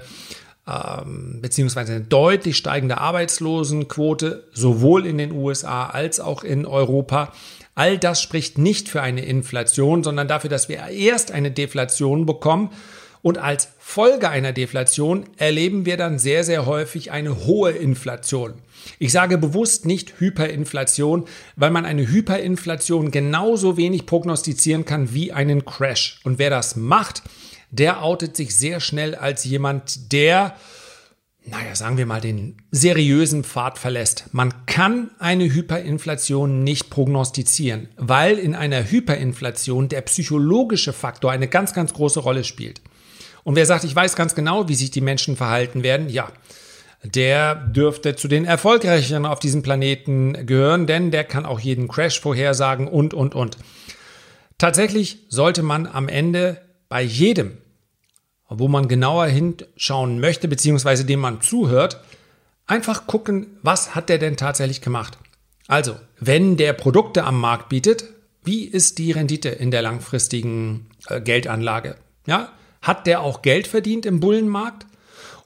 ähm, 0.72 1.40
beziehungsweise 1.42 1.94
eine 1.94 2.02
deutlich 2.02 2.58
steigende 2.58 2.98
Arbeitslosenquote, 2.98 4.48
sowohl 4.54 5.06
in 5.06 5.18
den 5.18 5.32
USA 5.32 5.88
als 5.88 6.20
auch 6.20 6.44
in 6.44 6.66
Europa. 6.66 7.34
All 7.76 7.98
das 7.98 8.22
spricht 8.22 8.58
nicht 8.58 8.90
für 8.90 9.02
eine 9.02 9.26
Inflation, 9.26 10.04
sondern 10.04 10.28
dafür, 10.28 10.50
dass 10.50 10.70
wir 10.70 10.86
erst 10.88 11.32
eine 11.32 11.52
Deflation 11.52 12.26
bekommen. 12.26 12.70
Und 13.22 13.38
als 13.38 13.70
Folge 13.78 14.30
einer 14.30 14.52
Deflation 14.52 15.26
erleben 15.38 15.86
wir 15.86 15.96
dann 15.96 16.18
sehr, 16.18 16.44
sehr 16.44 16.66
häufig 16.66 17.12
eine 17.12 17.46
hohe 17.46 17.72
Inflation. 17.72 18.54
Ich 18.98 19.12
sage 19.12 19.38
bewusst 19.38 19.86
nicht 19.86 20.20
Hyperinflation, 20.20 21.26
weil 21.56 21.70
man 21.70 21.86
eine 21.86 22.08
Hyperinflation 22.08 23.12
genauso 23.12 23.78
wenig 23.78 24.08
prognostizieren 24.08 24.86
kann 24.86 25.14
wie 25.14 25.32
einen 25.32 25.66
Crash. 25.66 26.20
Und 26.24 26.40
wer 26.40 26.50
das 26.50 26.76
macht, 26.76 27.22
der 27.72 28.04
outet 28.04 28.38
sich 28.38 28.56
sehr 28.56 28.80
schnell 28.80 29.16
als 29.16 29.44
jemand, 29.44 30.12
der 30.12 30.56
naja, 31.44 31.74
sagen 31.74 31.98
wir 31.98 32.06
mal, 32.06 32.22
den 32.22 32.58
seriösen 32.70 33.44
Pfad 33.44 33.80
verlässt. 33.80 34.26
Man 34.32 34.68
kann 34.68 35.10
eine 35.18 35.46
Hyperinflation 35.46 36.64
nicht 36.64 36.92
prognostizieren, 36.92 37.90
weil 37.98 38.38
in 38.38 38.54
einer 38.54 38.90
Hyperinflation 38.90 39.90
der 39.90 40.02
psychologische 40.02 40.94
Faktor 40.94 41.32
eine 41.32 41.48
ganz, 41.48 41.74
ganz 41.74 41.94
große 41.94 42.20
Rolle 42.20 42.44
spielt. 42.44 42.82
Und 43.44 43.56
wer 43.56 43.66
sagt, 43.66 43.86
ich 43.86 43.96
weiß 43.96 44.16
ganz 44.16 44.36
genau, 44.36 44.70
wie 44.70 44.76
sich 44.76 44.92
die 44.92 45.02
Menschen 45.02 45.36
verhalten 45.36 45.82
werden, 45.82 46.10
ja, 46.10 46.32
der 47.04 47.56
dürfte 47.56 48.16
zu 48.16 48.28
den 48.28 48.46
Erfolgreicheren 48.46 49.26
auf 49.26 49.40
diesem 49.40 49.64
Planeten 49.64 50.46
gehören, 50.46 50.86
denn 50.86 51.10
der 51.10 51.24
kann 51.24 51.48
auch 51.48 51.60
jeden 51.60 51.88
Crash 51.88 52.20
vorhersagen 52.20 52.88
und, 52.88 53.16
und, 53.16 53.34
und. 53.34 53.58
Tatsächlich 54.60 55.26
sollte 55.30 55.64
man 55.64 55.88
am 55.88 56.08
Ende 56.08 56.62
bei 56.88 57.02
jedem 57.02 57.58
wo 58.60 58.68
man 58.68 58.88
genauer 58.88 59.28
hinschauen 59.28 60.20
möchte, 60.20 60.48
beziehungsweise 60.48 61.06
dem 61.06 61.20
man 61.20 61.42
zuhört, 61.42 62.02
einfach 62.68 63.08
gucken, 63.08 63.48
was 63.62 63.96
hat 63.96 64.10
der 64.10 64.18
denn 64.18 64.38
tatsächlich 64.38 64.82
gemacht. 64.82 65.18
Also, 65.68 65.96
wenn 66.20 66.58
der 66.58 66.74
Produkte 66.74 67.24
am 67.24 67.40
Markt 67.40 67.70
bietet, 67.70 68.06
wie 68.44 68.66
ist 68.66 68.98
die 68.98 69.12
Rendite 69.12 69.50
in 69.50 69.72
der 69.72 69.82
langfristigen 69.82 70.88
äh, 71.08 71.22
Geldanlage? 71.22 71.96
Ja, 72.26 72.52
hat 72.82 73.08
der 73.08 73.22
auch 73.22 73.42
Geld 73.42 73.68
verdient 73.68 74.06
im 74.06 74.20
Bullenmarkt? 74.20 74.86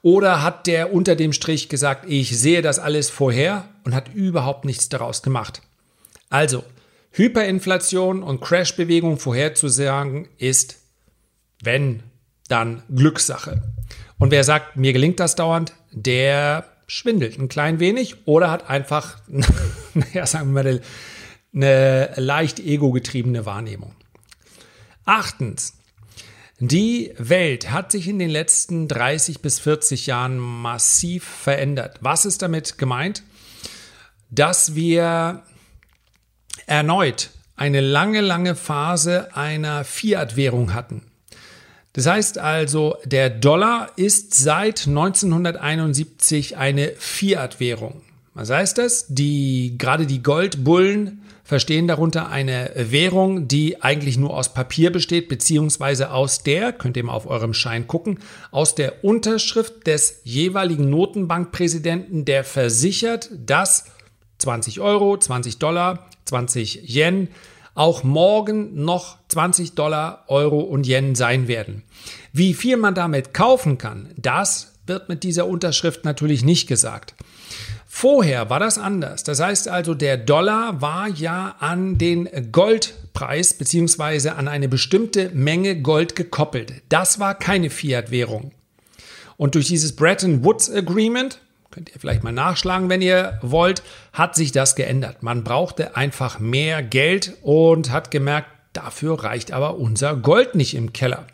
Oder 0.01 0.41
hat 0.41 0.67
der 0.67 0.93
unter 0.93 1.15
dem 1.15 1.33
Strich 1.33 1.67
gesagt, 1.67 2.05
ich 2.07 2.37
sehe 2.37 2.61
das 2.61 2.79
alles 2.79 3.09
vorher 3.09 3.67
und 3.83 3.93
hat 3.93 4.13
überhaupt 4.13 4.65
nichts 4.65 4.89
daraus 4.89 5.21
gemacht? 5.21 5.61
Also, 6.29 6.63
Hyperinflation 7.11 8.23
und 8.23 8.41
Crashbewegung 8.41 9.17
vorherzusagen 9.17 10.27
ist, 10.37 10.79
wenn 11.61 12.03
dann 12.47 12.83
Glückssache. 12.93 13.61
Und 14.17 14.31
wer 14.31 14.43
sagt, 14.43 14.77
mir 14.77 14.93
gelingt 14.93 15.19
das 15.19 15.35
dauernd, 15.35 15.73
der 15.91 16.65
schwindelt 16.87 17.39
ein 17.39 17.49
klein 17.49 17.79
wenig 17.79 18.27
oder 18.27 18.51
hat 18.51 18.69
einfach, 18.69 19.17
naja, 19.93 20.25
sagen 20.25 20.53
wir 20.53 20.63
mal, 20.63 20.81
eine 21.53 22.11
leicht 22.15 22.59
ego-getriebene 22.59 23.45
Wahrnehmung. 23.45 23.95
Achtens. 25.05 25.77
Die 26.59 27.13
Welt 27.17 27.71
hat 27.71 27.91
sich 27.91 28.07
in 28.07 28.17
den 28.17 28.29
letzten 28.29 28.87
30 28.87 29.41
bis 29.41 29.59
40 29.59 30.07
Jahren 30.07 30.37
massiv 30.37 31.25
verändert. 31.25 31.97
Was 32.01 32.25
ist 32.25 32.41
damit 32.41 32.77
gemeint? 32.77 33.23
Dass 34.29 34.73
wir 34.73 35.43
erneut 36.65 37.29
eine 37.57 37.81
lange, 37.81 38.21
lange 38.21 38.55
Phase 38.55 39.35
einer 39.35 39.83
Fiat-Währung 39.83 40.73
hatten. 40.73 41.03
Das 41.95 42.07
heißt 42.07 42.39
also, 42.39 42.97
der 43.05 43.29
Dollar 43.29 43.89
ist 43.95 44.33
seit 44.33 44.85
1971 44.85 46.57
eine 46.57 46.91
Fiat-Währung. 46.97 48.01
Was 48.33 48.49
heißt 48.49 48.77
das? 48.77 49.05
Die, 49.07 49.75
gerade 49.77 50.05
die 50.05 50.21
Goldbullen 50.21 51.21
verstehen 51.45 51.87
darunter 51.87 52.27
eine 52.27 52.71
Währung, 52.75 53.47
die 53.47 53.81
eigentlich 53.81 54.17
nur 54.17 54.35
aus 54.35 54.53
Papier 54.53 54.91
besteht, 54.91 55.29
beziehungsweise 55.29 56.11
aus 56.11 56.43
der, 56.43 56.73
könnt 56.73 56.97
ihr 56.97 57.05
mal 57.05 57.13
auf 57.13 57.27
eurem 57.27 57.53
Schein 57.53 57.87
gucken, 57.87 58.19
aus 58.51 58.75
der 58.75 59.05
Unterschrift 59.05 59.87
des 59.87 60.19
jeweiligen 60.25 60.89
Notenbankpräsidenten, 60.89 62.25
der 62.25 62.43
versichert, 62.43 63.29
dass 63.45 63.85
20 64.39 64.81
Euro, 64.81 65.17
20 65.17 65.59
Dollar, 65.59 66.09
20 66.25 66.93
Yen 66.93 67.29
auch 67.75 68.03
morgen 68.03 68.83
noch 68.83 69.17
20 69.27 69.75
Dollar, 69.75 70.23
Euro 70.27 70.61
und 70.61 70.87
Yen 70.87 71.13
sein 71.13 71.47
werden. 71.47 71.83
Wie 72.33 72.53
viel 72.53 72.77
man 72.77 72.95
damit 72.95 73.33
kaufen 73.33 73.77
kann, 73.77 74.09
das 74.17 74.73
wird 74.87 75.09
mit 75.09 75.23
dieser 75.23 75.47
Unterschrift 75.47 76.05
natürlich 76.05 76.43
nicht 76.43 76.67
gesagt. 76.67 77.15
Vorher 77.97 78.49
war 78.49 78.59
das 78.59 78.77
anders. 78.77 79.23
Das 79.23 79.39
heißt 79.39 79.67
also, 79.69 79.93
der 79.93 80.17
Dollar 80.17 80.81
war 80.81 81.07
ja 81.07 81.55
an 81.59 81.97
den 81.97 82.27
Goldpreis 82.51 83.53
bzw. 83.53 84.29
an 84.29 84.47
eine 84.47 84.67
bestimmte 84.67 85.29
Menge 85.29 85.81
Gold 85.81 86.15
gekoppelt. 86.15 86.73
Das 86.89 87.19
war 87.19 87.35
keine 87.35 87.69
Fiat-Währung. 87.69 88.51
Und 89.37 89.55
durch 89.55 89.67
dieses 89.67 89.95
Bretton 89.95 90.43
Woods 90.43 90.69
Agreement 90.69 91.39
könnt 91.75 91.91
ihr 91.93 91.99
vielleicht 91.99 92.23
mal 92.23 92.31
nachschlagen, 92.31 92.87
wenn 92.87 93.01
ihr 93.01 93.37
wollt, 93.41 93.83
hat 94.13 94.33
sich 94.33 94.53
das 94.53 94.77
geändert. 94.77 95.23
Man 95.23 95.43
brauchte 95.43 95.97
einfach 95.97 96.39
mehr 96.39 96.81
Geld 96.81 97.33
und 97.41 97.91
hat 97.91 98.11
gemerkt, 98.11 98.47
dafür 98.71 99.21
reicht 99.21 99.51
aber 99.51 99.75
unser 99.75 100.15
Gold 100.15 100.55
nicht 100.55 100.73
im 100.73 100.93
Keller. 100.93 101.27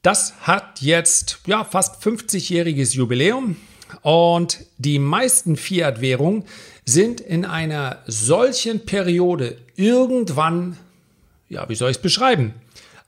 Das 0.00 0.32
hat 0.40 0.80
jetzt 0.80 1.40
ja 1.44 1.64
fast 1.64 2.02
50-jähriges 2.02 2.96
Jubiläum 2.96 3.56
und 4.00 4.64
die 4.78 4.98
meisten 4.98 5.56
Fiat-Währungen 5.56 6.44
sind 6.86 7.20
in 7.20 7.44
einer 7.44 7.98
solchen 8.06 8.86
Periode 8.86 9.58
irgendwann, 9.76 10.78
ja, 11.50 11.68
wie 11.68 11.74
soll 11.74 11.90
ich 11.90 11.98
es 11.98 12.02
beschreiben, 12.02 12.54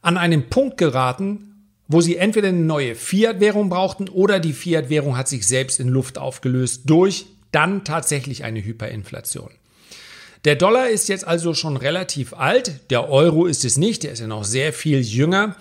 an 0.03 0.19
einen 0.19 0.51
Punkt 0.51 0.77
geraten, 0.77 1.50
wo 1.93 2.01
sie 2.01 2.17
entweder 2.17 2.49
eine 2.49 2.61
neue 2.61 2.95
Fiat-Währung 2.95 3.69
brauchten 3.69 4.09
oder 4.09 4.39
die 4.39 4.53
Fiat-Währung 4.53 5.17
hat 5.17 5.27
sich 5.27 5.47
selbst 5.47 5.81
in 5.81 5.89
Luft 5.89 6.19
aufgelöst 6.19 6.83
durch 6.87 7.27
dann 7.51 7.83
tatsächlich 7.85 8.45
eine 8.45 8.65
Hyperinflation. 8.65 9.51
Der 10.45 10.55
Dollar 10.55 10.89
ist 10.89 11.09
jetzt 11.09 11.27
also 11.27 11.53
schon 11.53 11.77
relativ 11.77 12.33
alt, 12.33 12.81
der 12.91 13.11
Euro 13.11 13.45
ist 13.45 13.65
es 13.65 13.77
nicht, 13.77 14.05
der 14.05 14.13
ist 14.13 14.21
ja 14.21 14.29
noch 14.29 14.45
sehr 14.45 14.73
viel 14.73 15.01
jünger. 15.01 15.57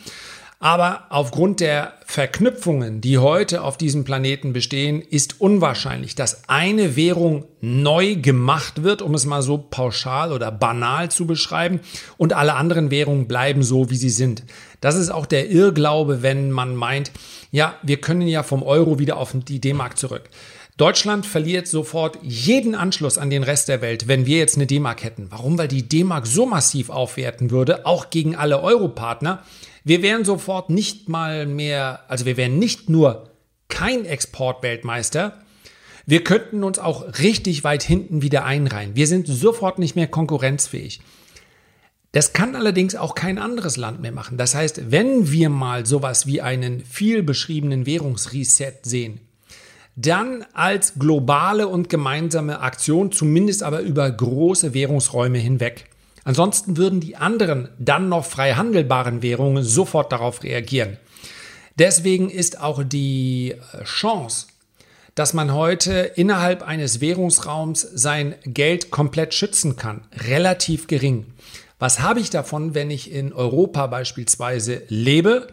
Aber 0.62 1.06
aufgrund 1.10 1.62
der 1.62 1.94
Verknüpfungen, 2.06 3.00
die 3.00 3.18
heute 3.18 3.64
auf 3.64 3.78
diesem 3.78 4.04
Planeten 4.04 4.52
bestehen, 4.52 5.02
ist 5.02 5.40
unwahrscheinlich, 5.40 6.16
dass 6.16 6.50
eine 6.50 6.98
Währung 6.98 7.46
neu 7.62 8.16
gemacht 8.16 8.84
wird, 8.84 9.02
um 9.02 9.14
es 9.14 9.26
mal 9.26 9.42
so 9.42 9.58
pauschal 9.58 10.34
oder 10.34 10.52
banal 10.52 11.10
zu 11.10 11.26
beschreiben, 11.26 11.80
und 12.18 12.34
alle 12.34 12.56
anderen 12.56 12.92
Währungen 12.92 13.30
bleiben 13.30 13.64
so, 13.64 13.90
wie 13.90 13.96
sie 13.96 14.10
sind. 14.10 14.44
Das 14.82 14.96
ist 14.96 15.10
auch 15.10 15.26
der 15.26 15.50
Irrglaube, 15.50 16.22
wenn 16.22 16.52
man 16.52 16.76
meint, 16.76 17.12
ja, 17.52 17.76
wir 17.84 17.98
können 17.98 18.28
ja 18.28 18.44
vom 18.44 18.64
Euro 18.64 19.00
wieder 19.00 19.18
auf 19.18 19.34
die 19.34 19.60
D-Mark 19.60 19.98
zurück. 19.98 20.30
Deutschland 20.78 21.26
verliert 21.26 21.68
sofort 21.68 22.18
jeden 22.22 22.74
Anschluss 22.74 23.18
an 23.18 23.30
den 23.30 23.44
Rest 23.44 23.68
der 23.68 23.82
Welt, 23.82 24.08
wenn 24.08 24.26
wir 24.26 24.38
jetzt 24.38 24.56
eine 24.56 24.66
D-Mark 24.66 25.04
hätten. 25.04 25.28
Warum? 25.30 25.58
Weil 25.58 25.68
die 25.68 25.90
D-Mark 25.90 26.26
so 26.26 26.46
massiv 26.46 26.90
aufwerten 26.90 27.52
würde, 27.52 27.86
auch 27.86 28.10
gegen 28.10 28.38
alle 28.38 28.62
Europartner. 28.62 29.44
Wir 29.84 30.02
wären 30.02 30.24
sofort 30.24 30.70
nicht 30.70 31.10
mal 31.10 31.46
mehr, 31.46 32.06
also 32.08 32.26
wir 32.26 32.38
wären 32.38 32.60
nicht 32.60 32.90
nur 32.90 33.30
kein 33.68 34.06
Exportweltmeister, 34.06 35.44
wir 36.06 36.24
könnten 36.24 36.64
uns 36.64 36.80
auch 36.80 37.20
richtig 37.20 37.64
weit 37.64 37.84
hinten 37.84 38.22
wieder 38.22 38.44
einreihen. 38.44 38.96
Wir 38.96 39.06
sind 39.06 39.28
sofort 39.28 39.78
nicht 39.78 39.96
mehr 39.96 40.08
konkurrenzfähig. 40.08 41.02
Das 42.20 42.34
kann 42.34 42.54
allerdings 42.54 42.96
auch 42.96 43.16
kein 43.16 43.38
anderes 43.38 43.78
Land 43.78 44.02
mehr 44.02 44.12
machen. 44.12 44.38
Das 44.38 44.54
heißt, 44.54 44.92
wenn 44.92 45.32
wir 45.32 45.48
mal 45.48 45.86
sowas 45.86 46.28
wie 46.28 46.42
einen 46.42 46.84
viel 46.84 47.24
beschriebenen 47.24 47.86
Währungsreset 47.86 48.80
sehen, 48.84 49.22
dann 49.96 50.46
als 50.52 51.00
globale 51.00 51.70
und 51.70 51.88
gemeinsame 51.88 52.60
Aktion, 52.60 53.14
zumindest 53.14 53.64
aber 53.64 53.80
über 53.80 54.12
große 54.12 54.74
Währungsräume 54.74 55.38
hinweg. 55.38 55.86
Ansonsten 56.26 56.76
würden 56.76 57.00
die 57.00 57.16
anderen 57.16 57.70
dann 57.80 58.10
noch 58.10 58.26
frei 58.26 58.52
handelbaren 58.52 59.22
Währungen 59.22 59.64
sofort 59.64 60.12
darauf 60.12 60.44
reagieren. 60.44 60.98
Deswegen 61.78 62.30
ist 62.30 62.60
auch 62.60 62.84
die 62.84 63.52
äh, 63.52 63.84
Chance, 63.86 64.48
dass 65.16 65.34
man 65.34 65.54
heute 65.54 65.94
innerhalb 66.16 66.64
eines 66.64 67.00
Währungsraums 67.00 67.80
sein 67.80 68.36
Geld 68.44 68.92
komplett 68.92 69.34
schützen 69.34 69.78
kann. 69.78 70.02
Relativ 70.28 70.88
gering. 70.88 71.26
Was 71.80 72.02
habe 72.02 72.20
ich 72.20 72.30
davon, 72.30 72.76
wenn 72.76 72.92
ich 72.92 73.10
in 73.10 73.32
Europa 73.32 73.88
beispielsweise 73.88 74.84
lebe, 74.90 75.48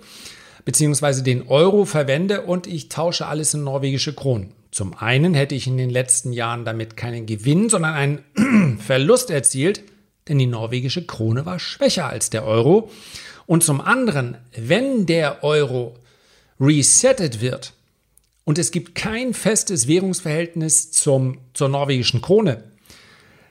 beziehungsweise 0.65 1.23
den 1.23 1.47
Euro 1.47 1.85
verwende 1.85 2.43
und 2.43 2.67
ich 2.67 2.89
tausche 2.89 3.27
alles 3.27 3.55
in 3.55 3.63
norwegische 3.63 4.13
Kronen? 4.13 4.53
Zum 4.73 4.99
einen 4.99 5.35
hätte 5.35 5.55
ich 5.55 5.69
in 5.69 5.79
den 5.79 5.89
letzten 5.89 6.33
Jahren 6.33 6.65
damit 6.65 6.97
keinen 6.97 7.27
Gewinn, 7.27 7.71
sondern 7.71 7.95
einen 7.95 8.79
Verlust 8.81 9.31
erzielt, 9.31 9.83
denn 10.29 10.39
die 10.39 10.47
norwegische 10.47 11.07
Krone 11.07 11.47
war 11.47 11.61
schwächer 11.61 12.09
als 12.09 12.29
der 12.29 12.45
Euro. 12.45 12.91
Und 13.47 13.63
zum 13.63 13.81
anderen, 13.81 14.37
wenn 14.57 15.07
der 15.07 15.45
Euro 15.45 15.95
resettet 16.59 17.41
wird 17.41 17.73
und 18.45 18.59
es 18.59 18.73
gibt 18.73 18.97
kein 18.97 19.33
festes 19.33 19.87
Währungsverhältnis 19.87 20.91
zum, 20.91 21.39
zur 21.55 21.69
norwegischen 21.69 22.21
Krone, 22.21 22.65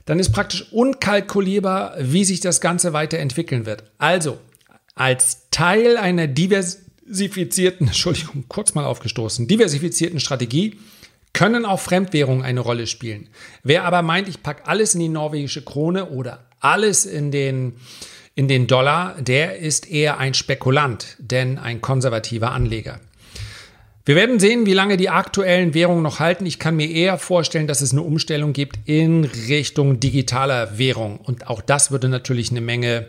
dann 0.06 0.20
ist 0.20 0.32
praktisch 0.32 0.72
unkalkulierbar, 0.72 1.96
wie 2.00 2.26
sich 2.26 2.40
das 2.40 2.62
Ganze 2.62 2.94
weiterentwickeln 2.94 3.66
wird. 3.66 3.84
Also, 3.98 4.38
als 4.94 5.50
Teil 5.52 5.98
einer 5.98 6.28
diversifizierten, 6.28 7.88
Entschuldigung, 7.88 8.46
kurz 8.48 8.74
mal 8.76 8.86
aufgestoßen, 8.86 9.48
diversifizierten 9.48 10.20
Strategie 10.20 10.80
können 11.34 11.66
auch 11.66 11.82
Fremdwährungen 11.82 12.46
eine 12.46 12.62
Rolle 12.62 12.88
spielen. 12.88 13.28
Wer 13.62 13.84
aber 13.84 14.02
meint, 14.02 14.30
ich 14.30 14.42
packe 14.42 14.68
alles 14.68 14.94
in 14.94 15.02
die 15.02 15.10
norwegische 15.10 15.64
Krone 15.64 16.06
oder 16.10 16.46
alles 16.62 17.06
in 17.06 17.30
den, 17.30 17.74
in 18.36 18.48
den 18.48 18.68
Dollar, 18.68 19.22
der 19.22 19.60
ist 19.60 19.90
eher 19.90 20.18
ein 20.18 20.34
Spekulant, 20.34 21.18
denn 21.20 21.60
ein 21.60 21.82
konservativer 21.82 22.52
Anleger. 22.52 23.02
Wir 24.06 24.16
werden 24.16 24.40
sehen, 24.40 24.68
wie 24.68 24.74
lange 24.74 24.98
die 24.98 25.10
aktuellen 25.10 25.74
Währungen 25.74 26.04
noch 26.04 26.20
halten. 26.20 26.46
Ich 26.46 26.60
kann 26.60 26.76
mir 26.76 26.88
eher 26.88 27.18
vorstellen, 27.18 27.66
dass 27.66 27.82
es 27.82 27.92
eine 27.92 28.04
Umstellung 28.04 28.54
gibt 28.54 28.78
in 28.86 29.26
Richtung 29.26 30.00
digitaler 30.00 30.78
Währung. 30.78 31.18
Und 31.18 31.48
auch 31.48 31.60
das 31.60 31.90
würde 31.90 32.08
natürlich 32.08 32.52
eine 32.52 32.62
Menge 32.62 33.08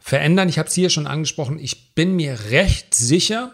verändern. 0.00 0.50
Ich 0.50 0.58
habe 0.58 0.68
es 0.68 0.74
hier 0.74 0.90
schon 0.90 1.06
angesprochen. 1.06 1.58
Ich 1.58 1.94
bin 1.94 2.16
mir 2.16 2.38
recht 2.50 2.94
sicher, 2.94 3.52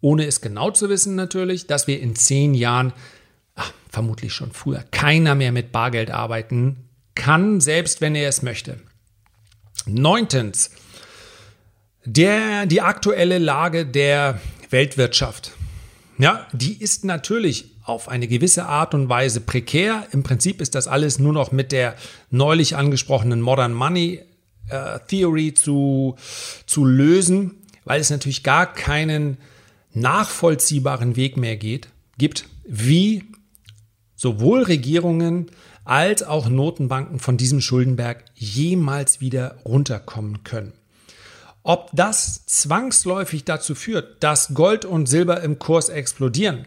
ohne 0.00 0.24
es 0.24 0.40
genau 0.40 0.70
zu 0.70 0.88
wissen 0.88 1.16
natürlich, 1.16 1.66
dass 1.66 1.86
wir 1.86 2.00
in 2.00 2.16
zehn 2.16 2.54
Jahren, 2.54 2.94
ach, 3.54 3.70
vermutlich 3.90 4.32
schon 4.32 4.52
früher, 4.52 4.82
keiner 4.90 5.34
mehr 5.34 5.52
mit 5.52 5.70
Bargeld 5.70 6.10
arbeiten 6.10 6.88
kann, 7.14 7.60
selbst 7.60 8.00
wenn 8.00 8.14
er 8.14 8.30
es 8.30 8.40
möchte. 8.40 8.78
Neuntens, 9.84 10.70
der, 12.06 12.64
die 12.64 12.80
aktuelle 12.80 13.36
Lage 13.36 13.84
der 13.84 14.40
Weltwirtschaft. 14.70 15.52
Ja, 16.18 16.46
die 16.52 16.80
ist 16.80 17.04
natürlich 17.04 17.72
auf 17.82 18.08
eine 18.08 18.28
gewisse 18.28 18.66
Art 18.66 18.94
und 18.94 19.08
Weise 19.08 19.40
prekär. 19.40 20.06
Im 20.12 20.22
Prinzip 20.22 20.60
ist 20.60 20.74
das 20.74 20.86
alles 20.86 21.18
nur 21.18 21.32
noch 21.32 21.52
mit 21.52 21.72
der 21.72 21.96
neulich 22.30 22.76
angesprochenen 22.76 23.40
Modern 23.40 23.72
Money 23.72 24.22
äh, 24.68 25.00
Theory 25.08 25.54
zu, 25.54 26.16
zu 26.66 26.84
lösen, 26.84 27.56
weil 27.84 28.00
es 28.00 28.10
natürlich 28.10 28.42
gar 28.42 28.72
keinen 28.72 29.38
nachvollziehbaren 29.92 31.16
Weg 31.16 31.36
mehr 31.36 31.56
geht, 31.56 31.88
gibt, 32.16 32.46
wie 32.64 33.24
sowohl 34.14 34.62
Regierungen 34.62 35.50
als 35.84 36.22
auch 36.22 36.48
Notenbanken 36.48 37.18
von 37.18 37.36
diesem 37.36 37.60
Schuldenberg 37.60 38.24
jemals 38.34 39.20
wieder 39.20 39.56
runterkommen 39.64 40.44
können. 40.44 40.72
Ob 41.66 41.90
das 41.94 42.44
zwangsläufig 42.44 43.44
dazu 43.44 43.74
führt, 43.74 44.22
dass 44.22 44.52
Gold 44.52 44.84
und 44.84 45.06
Silber 45.06 45.40
im 45.40 45.58
Kurs 45.58 45.88
explodieren, 45.88 46.66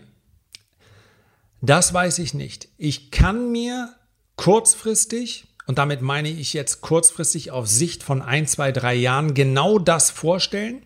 das 1.62 1.94
weiß 1.94 2.18
ich 2.20 2.34
nicht. 2.34 2.68
Ich 2.78 3.12
kann 3.12 3.52
mir 3.52 3.94
kurzfristig, 4.38 5.46
und 5.68 5.78
damit 5.78 6.02
meine 6.02 6.30
ich 6.30 6.54
jetzt 6.54 6.82
kurzfristig 6.82 7.52
auf 7.52 7.68
Sicht 7.68 8.02
von 8.02 8.24
ein, 8.24 8.48
zwei, 8.48 8.72
drei 8.72 8.96
Jahren, 8.96 9.36
genau 9.36 9.78
das 9.78 10.10
vorstellen, 10.10 10.82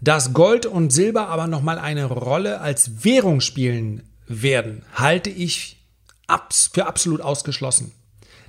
dass 0.00 0.32
Gold 0.32 0.66
und 0.66 0.90
Silber 0.90 1.28
aber 1.28 1.46
nochmal 1.46 1.78
eine 1.78 2.06
Rolle 2.06 2.60
als 2.60 3.04
Währung 3.04 3.40
spielen 3.40 4.02
werden, 4.26 4.84
halte 4.94 5.30
ich 5.30 5.76
für 6.72 6.86
absolut 6.86 7.20
ausgeschlossen. 7.20 7.92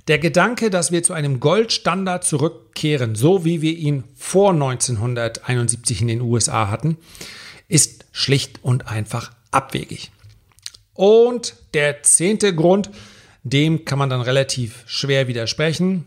Der 0.08 0.18
Gedanke, 0.18 0.70
dass 0.70 0.90
wir 0.90 1.02
zu 1.02 1.12
einem 1.12 1.38
Goldstandard 1.38 2.24
zurückkehren, 2.24 3.14
so 3.14 3.44
wie 3.44 3.60
wir 3.60 3.76
ihn 3.76 4.04
vor 4.14 4.52
1971 4.52 6.00
in 6.00 6.08
den 6.08 6.22
USA 6.22 6.70
hatten, 6.70 6.96
ist 7.68 8.06
schlicht 8.10 8.64
und 8.64 8.88
einfach 8.88 9.32
abwegig. 9.50 10.10
Und 10.94 11.56
der 11.74 12.02
zehnte 12.02 12.54
Grund, 12.54 12.88
dem 13.42 13.84
kann 13.84 13.98
man 13.98 14.08
dann 14.08 14.22
relativ 14.22 14.82
schwer 14.86 15.28
widersprechen. 15.28 16.06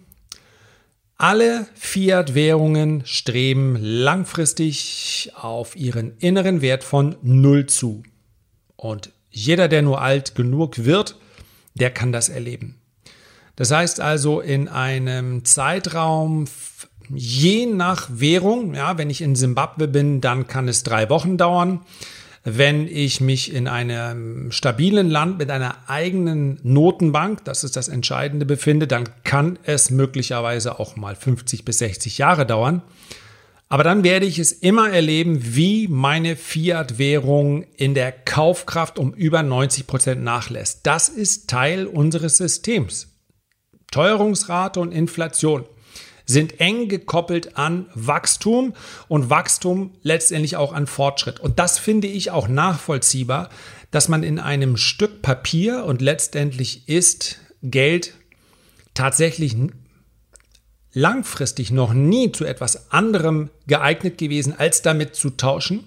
Alle 1.17 1.67
Fiat-Währungen 1.75 3.03
streben 3.05 3.77
langfristig 3.79 5.31
auf 5.35 5.75
ihren 5.75 6.17
inneren 6.17 6.61
Wert 6.63 6.83
von 6.83 7.17
Null 7.21 7.67
zu. 7.67 8.01
Und 8.75 9.11
jeder, 9.29 9.67
der 9.67 9.83
nur 9.83 10.01
alt 10.01 10.33
genug 10.33 10.85
wird, 10.85 11.17
der 11.75 11.91
kann 11.91 12.11
das 12.11 12.27
erleben. 12.27 12.80
Das 13.61 13.69
heißt 13.69 13.99
also 13.99 14.41
in 14.41 14.69
einem 14.69 15.45
Zeitraum 15.45 16.45
je 17.13 17.67
nach 17.67 18.09
Währung, 18.11 18.73
ja, 18.73 18.97
wenn 18.97 19.11
ich 19.11 19.21
in 19.21 19.35
Simbabwe 19.35 19.87
bin, 19.87 20.19
dann 20.19 20.47
kann 20.47 20.67
es 20.67 20.81
drei 20.81 21.11
Wochen 21.11 21.37
dauern. 21.37 21.81
Wenn 22.43 22.87
ich 22.87 23.21
mich 23.21 23.53
in 23.53 23.67
einem 23.67 24.51
stabilen 24.51 25.11
Land 25.11 25.37
mit 25.37 25.51
einer 25.51 25.75
eigenen 25.85 26.59
Notenbank, 26.63 27.45
das 27.45 27.63
ist 27.63 27.75
das 27.75 27.87
Entscheidende, 27.87 28.47
befinde, 28.47 28.87
dann 28.87 29.07
kann 29.23 29.59
es 29.61 29.91
möglicherweise 29.91 30.79
auch 30.79 30.95
mal 30.95 31.15
50 31.15 31.63
bis 31.63 31.77
60 31.77 32.17
Jahre 32.17 32.47
dauern. 32.47 32.81
Aber 33.69 33.83
dann 33.83 34.03
werde 34.03 34.25
ich 34.25 34.39
es 34.39 34.53
immer 34.53 34.89
erleben, 34.89 35.37
wie 35.55 35.87
meine 35.87 36.35
Fiat-Währung 36.35 37.65
in 37.77 37.93
der 37.93 38.11
Kaufkraft 38.11 38.97
um 38.97 39.13
über 39.13 39.43
90 39.43 39.85
Prozent 39.85 40.23
nachlässt. 40.23 40.79
Das 40.81 41.09
ist 41.09 41.47
Teil 41.47 41.85
unseres 41.85 42.37
Systems. 42.37 43.10
Teuerungsrate 43.91 44.79
und 44.79 44.91
Inflation 44.91 45.65
sind 46.25 46.59
eng 46.59 46.87
gekoppelt 46.87 47.57
an 47.57 47.87
Wachstum 47.93 48.73
und 49.07 49.29
Wachstum 49.29 49.91
letztendlich 50.01 50.55
auch 50.55 50.73
an 50.73 50.87
Fortschritt. 50.87 51.39
Und 51.39 51.59
das 51.59 51.77
finde 51.77 52.07
ich 52.07 52.31
auch 52.31 52.47
nachvollziehbar, 52.47 53.49
dass 53.91 54.07
man 54.07 54.23
in 54.23 54.39
einem 54.39 54.77
Stück 54.77 55.21
Papier 55.21 55.83
und 55.85 56.01
letztendlich 56.01 56.87
ist 56.87 57.37
Geld 57.61 58.13
tatsächlich 58.93 59.55
langfristig 60.93 61.71
noch 61.71 61.93
nie 61.93 62.31
zu 62.31 62.45
etwas 62.45 62.91
anderem 62.91 63.49
geeignet 63.67 64.17
gewesen, 64.17 64.57
als 64.57 64.81
damit 64.81 65.15
zu 65.15 65.31
tauschen. 65.31 65.83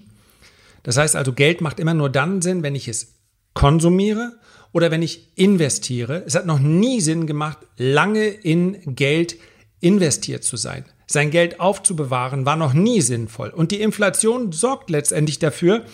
Das 0.83 0.97
heißt 0.97 1.15
also, 1.15 1.33
Geld 1.33 1.61
macht 1.61 1.79
immer 1.79 1.93
nur 1.93 2.09
dann 2.09 2.41
Sinn, 2.41 2.63
wenn 2.63 2.75
ich 2.75 2.87
es 2.87 3.15
konsumiere 3.53 4.33
oder 4.75 4.91
wenn 4.91 5.01
ich 5.01 5.29
investiere. 5.35 6.23
Es 6.27 6.35
hat 6.35 6.45
noch 6.45 6.59
nie 6.59 6.99
Sinn 6.99 7.27
gemacht, 7.27 7.59
lange 7.77 8.25
in 8.25 8.93
Geld 8.93 9.37
investiert 9.79 10.43
zu 10.43 10.57
sein. 10.57 10.83
Sein 11.07 11.31
Geld 11.31 11.61
aufzubewahren 11.61 12.45
war 12.45 12.57
noch 12.57 12.73
nie 12.73 12.99
sinnvoll. 12.99 13.51
Und 13.51 13.71
die 13.71 13.79
Inflation 13.79 14.51
sorgt 14.51 14.89
letztendlich 14.89 15.39
dafür, 15.39 15.85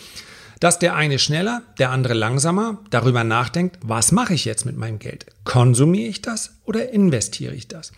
dass 0.58 0.80
der 0.80 0.96
eine 0.96 1.20
schneller, 1.20 1.62
der 1.78 1.90
andere 1.90 2.14
langsamer 2.14 2.80
darüber 2.90 3.22
nachdenkt, 3.22 3.78
was 3.84 4.10
mache 4.10 4.34
ich 4.34 4.44
jetzt 4.44 4.66
mit 4.66 4.76
meinem 4.76 4.98
Geld? 4.98 5.26
Konsumiere 5.44 6.08
ich 6.08 6.20
das 6.20 6.54
oder 6.64 6.90
investiere 6.90 7.54
ich 7.54 7.68
das? 7.68 7.92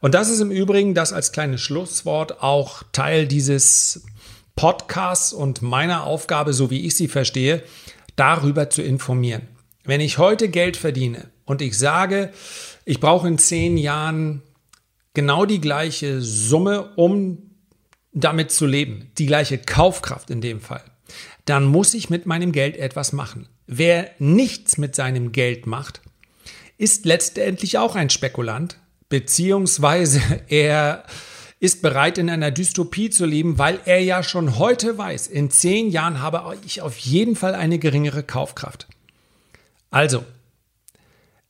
Und 0.00 0.14
das 0.14 0.30
ist 0.30 0.40
im 0.40 0.50
Übrigen 0.50 0.94
das 0.94 1.12
als 1.12 1.30
kleines 1.30 1.60
Schlusswort 1.60 2.42
auch 2.42 2.82
Teil 2.90 3.28
dieses 3.28 4.02
Podcasts 4.56 5.32
und 5.32 5.62
meiner 5.62 6.02
Aufgabe, 6.02 6.54
so 6.54 6.72
wie 6.72 6.86
ich 6.86 6.96
sie 6.96 7.06
verstehe, 7.06 7.62
darüber 8.16 8.68
zu 8.68 8.82
informieren. 8.82 9.46
Wenn 9.88 10.02
ich 10.02 10.18
heute 10.18 10.50
Geld 10.50 10.76
verdiene 10.76 11.30
und 11.46 11.62
ich 11.62 11.78
sage, 11.78 12.30
ich 12.84 13.00
brauche 13.00 13.26
in 13.26 13.38
zehn 13.38 13.78
Jahren 13.78 14.42
genau 15.14 15.46
die 15.46 15.62
gleiche 15.62 16.20
Summe, 16.20 16.90
um 16.96 17.38
damit 18.12 18.52
zu 18.52 18.66
leben, 18.66 19.10
die 19.16 19.24
gleiche 19.24 19.56
Kaufkraft 19.56 20.28
in 20.28 20.42
dem 20.42 20.60
Fall, 20.60 20.84
dann 21.46 21.64
muss 21.64 21.94
ich 21.94 22.10
mit 22.10 22.26
meinem 22.26 22.52
Geld 22.52 22.76
etwas 22.76 23.14
machen. 23.14 23.48
Wer 23.66 24.10
nichts 24.18 24.76
mit 24.76 24.94
seinem 24.94 25.32
Geld 25.32 25.66
macht, 25.66 26.02
ist 26.76 27.06
letztendlich 27.06 27.78
auch 27.78 27.96
ein 27.96 28.10
Spekulant, 28.10 28.78
beziehungsweise 29.08 30.20
er 30.48 31.04
ist 31.60 31.80
bereit, 31.80 32.18
in 32.18 32.28
einer 32.28 32.50
Dystopie 32.50 33.08
zu 33.08 33.24
leben, 33.24 33.56
weil 33.56 33.80
er 33.86 34.00
ja 34.00 34.22
schon 34.22 34.58
heute 34.58 34.98
weiß, 34.98 35.28
in 35.28 35.50
zehn 35.50 35.88
Jahren 35.88 36.20
habe 36.20 36.58
ich 36.66 36.82
auf 36.82 36.98
jeden 36.98 37.36
Fall 37.36 37.54
eine 37.54 37.78
geringere 37.78 38.22
Kaufkraft. 38.22 38.86
Also, 39.90 40.24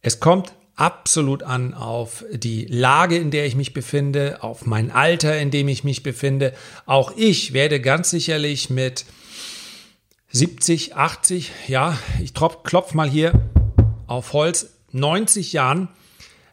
es 0.00 0.20
kommt 0.20 0.52
absolut 0.76 1.42
an 1.42 1.74
auf 1.74 2.24
die 2.32 2.64
Lage, 2.66 3.16
in 3.16 3.32
der 3.32 3.46
ich 3.46 3.56
mich 3.56 3.74
befinde, 3.74 4.42
auf 4.42 4.64
mein 4.64 4.92
Alter, 4.92 5.38
in 5.38 5.50
dem 5.50 5.66
ich 5.68 5.82
mich 5.82 6.04
befinde. 6.04 6.54
Auch 6.86 7.12
ich 7.16 7.52
werde 7.52 7.80
ganz 7.80 8.10
sicherlich 8.10 8.70
mit 8.70 9.04
70, 10.30 10.94
80, 10.94 11.50
ja, 11.66 11.98
ich 12.22 12.32
klopf 12.34 12.94
mal 12.94 13.10
hier 13.10 13.32
auf 14.06 14.32
Holz, 14.32 14.70
90 14.92 15.52
Jahren 15.52 15.88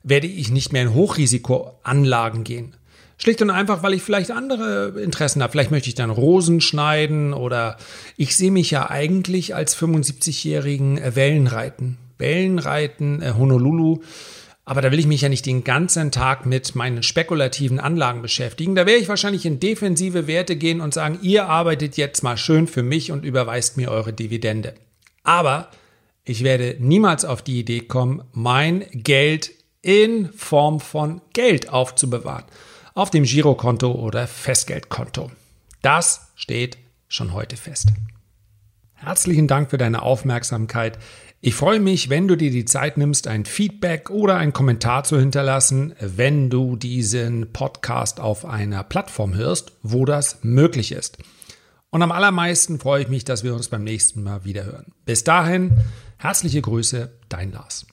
werde 0.01 0.27
ich 0.27 0.49
nicht 0.49 0.71
mehr 0.71 0.83
in 0.83 0.93
Hochrisikoanlagen 0.93 2.43
gehen. 2.43 2.75
Schlicht 3.17 3.41
und 3.41 3.49
einfach, 3.49 3.81
weil 3.81 3.93
ich 3.93 4.01
vielleicht 4.01 4.31
andere 4.31 4.99
Interessen 5.01 5.41
habe. 5.41 5.51
Vielleicht 5.51 5.71
möchte 5.71 5.89
ich 5.89 5.95
dann 5.95 6.09
Rosen 6.09 6.59
schneiden 6.61 7.33
oder 7.33 7.77
ich 8.17 8.35
sehe 8.35 8.51
mich 8.51 8.71
ja 8.71 8.89
eigentlich 8.89 9.55
als 9.55 9.77
75-jährigen 9.77 11.15
Wellenreiten. 11.15 11.97
Wellenreiten, 12.17 13.21
äh, 13.21 13.33
Honolulu. 13.37 14.01
Aber 14.67 14.81
da 14.81 14.91
will 14.91 14.99
ich 14.99 15.05
mich 15.05 15.21
ja 15.21 15.29
nicht 15.29 15.45
den 15.45 15.63
ganzen 15.63 16.11
Tag 16.11 16.47
mit 16.47 16.75
meinen 16.75 17.03
spekulativen 17.03 17.79
Anlagen 17.79 18.23
beschäftigen. 18.23 18.73
Da 18.73 18.87
werde 18.87 18.99
ich 18.99 19.07
wahrscheinlich 19.07 19.45
in 19.45 19.59
defensive 19.59 20.25
Werte 20.25 20.55
gehen 20.55 20.81
und 20.81 20.93
sagen, 20.93 21.19
ihr 21.21 21.47
arbeitet 21.47 21.97
jetzt 21.97 22.23
mal 22.23 22.35
schön 22.35 22.65
für 22.65 22.81
mich 22.81 23.11
und 23.11 23.25
überweist 23.25 23.77
mir 23.77 23.91
eure 23.91 24.11
Dividende. 24.11 24.73
Aber 25.23 25.69
ich 26.23 26.43
werde 26.43 26.77
niemals 26.79 27.25
auf 27.25 27.43
die 27.43 27.59
Idee 27.59 27.81
kommen, 27.81 28.23
mein 28.33 28.85
Geld 28.91 29.51
in 29.83 30.33
Form 30.33 30.79
von 30.79 31.21
Geld 31.33 31.69
aufzubewahren. 31.69 32.45
Auf 32.97 33.09
dem 33.09 33.25
Girokonto 33.25 33.91
oder 33.91 34.25
Festgeldkonto. 34.25 35.29
Das 35.81 36.31
steht 36.35 36.77
schon 37.09 37.33
heute 37.33 37.57
fest. 37.57 37.89
Herzlichen 38.93 39.49
Dank 39.49 39.69
für 39.69 39.77
deine 39.77 40.01
Aufmerksamkeit. 40.01 40.97
Ich 41.41 41.55
freue 41.55 41.81
mich, 41.81 42.09
wenn 42.09 42.29
du 42.29 42.37
dir 42.37 42.51
die 42.51 42.63
Zeit 42.63 42.95
nimmst, 42.95 43.27
ein 43.27 43.43
Feedback 43.43 44.09
oder 44.09 44.37
einen 44.37 44.53
Kommentar 44.53 45.03
zu 45.03 45.19
hinterlassen, 45.19 45.93
wenn 45.99 46.49
du 46.49 46.77
diesen 46.77 47.51
Podcast 47.51 48.21
auf 48.21 48.45
einer 48.45 48.85
Plattform 48.85 49.35
hörst, 49.35 49.73
wo 49.83 50.05
das 50.05 50.41
möglich 50.43 50.93
ist. 50.93 51.17
Und 51.89 52.01
am 52.01 52.13
allermeisten 52.13 52.79
freue 52.79 53.01
ich 53.01 53.09
mich, 53.09 53.25
dass 53.25 53.43
wir 53.43 53.55
uns 53.55 53.67
beim 53.67 53.83
nächsten 53.83 54.23
Mal 54.23 54.45
wieder 54.45 54.63
hören. 54.63 54.93
Bis 55.03 55.25
dahin, 55.25 55.83
herzliche 56.17 56.61
Grüße, 56.61 57.11
dein 57.27 57.51
Lars. 57.51 57.85